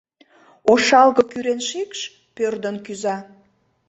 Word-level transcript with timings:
Ошалге-кӱрен 0.71 1.59
шикш 1.67 1.99
пӧрдын 2.35 2.75
кӱза. 2.85 3.15